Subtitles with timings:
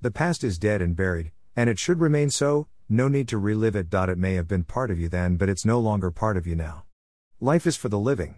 [0.00, 3.74] The past is dead and buried, and it should remain so, no need to relive
[3.74, 3.92] it.
[3.92, 6.54] It may have been part of you then, but it's no longer part of you
[6.54, 6.84] now.
[7.40, 8.36] Life is for the living.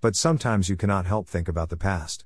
[0.00, 2.24] But sometimes you cannot help think about the past.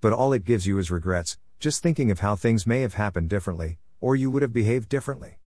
[0.00, 3.28] But all it gives you is regrets, just thinking of how things may have happened
[3.28, 5.40] differently, or you would have behaved differently.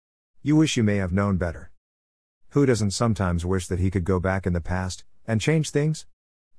[0.41, 1.69] You wish you may have known better.
[2.49, 6.07] Who doesn't sometimes wish that he could go back in the past and change things?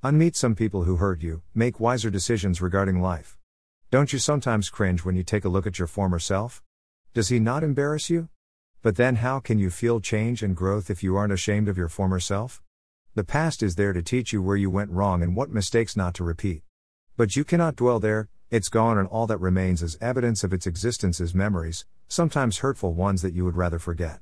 [0.04, 3.38] Unmeet some people who hurt you, make wiser decisions regarding life.
[3.92, 6.62] Don't you sometimes cringe when you take a look at your former self?
[7.12, 8.30] Does he not embarrass you?
[8.80, 11.90] But then how can you feel change and growth if you aren't ashamed of your
[11.90, 12.62] former self?
[13.14, 16.14] The past is there to teach you where you went wrong and what mistakes not
[16.14, 16.62] to repeat.
[17.18, 20.66] But you cannot dwell there, it's gone and all that remains as evidence of its
[20.66, 24.20] existence is memories, sometimes hurtful ones that you would rather forget.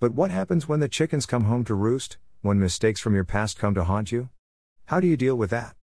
[0.00, 3.56] But what happens when the chickens come home to roost, when mistakes from your past
[3.56, 4.30] come to haunt you?
[4.86, 5.76] How do you deal with that?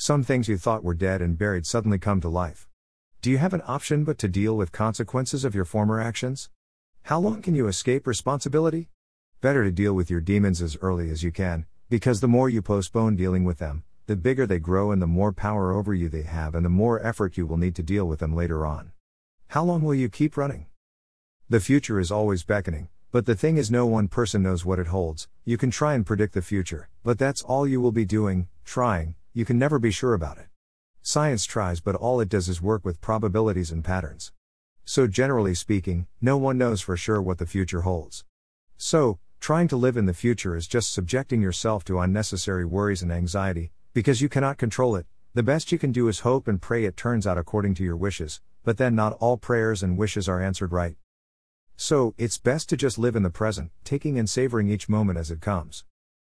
[0.00, 2.68] Some things you thought were dead and buried suddenly come to life.
[3.20, 6.50] Do you have an option but to deal with consequences of your former actions?
[7.02, 8.90] How long can you escape responsibility?
[9.40, 12.62] Better to deal with your demons as early as you can, because the more you
[12.62, 16.22] postpone dealing with them, the bigger they grow and the more power over you they
[16.22, 18.92] have, and the more effort you will need to deal with them later on.
[19.48, 20.66] How long will you keep running?
[21.48, 24.86] The future is always beckoning, but the thing is, no one person knows what it
[24.86, 25.26] holds.
[25.44, 29.16] You can try and predict the future, but that's all you will be doing, trying,
[29.32, 30.46] you can never be sure about it.
[31.02, 34.32] Science tries, but all it does is work with probabilities and patterns.
[34.84, 38.24] So, generally speaking, no one knows for sure what the future holds.
[38.76, 43.12] So, trying to live in the future is just subjecting yourself to unnecessary worries and
[43.12, 45.06] anxiety, because you cannot control it.
[45.34, 47.96] The best you can do is hope and pray it turns out according to your
[47.96, 50.96] wishes, but then not all prayers and wishes are answered right.
[51.76, 55.30] So, it's best to just live in the present, taking and savoring each moment as
[55.30, 55.84] it comes.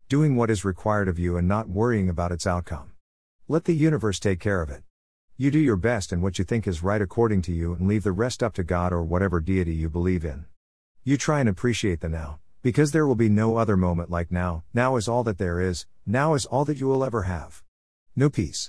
[0.10, 2.94] Doing what is required of you and not worrying about its outcome.
[3.48, 4.82] Let the universe take care of it.
[5.38, 8.02] You do your best and what you think is right according to you and leave
[8.02, 10.46] the rest up to God or whatever deity you believe in.
[11.04, 14.64] You try and appreciate the now, because there will be no other moment like now,
[14.74, 17.62] now is all that there is, now is all that you will ever have.
[18.16, 18.68] No peace.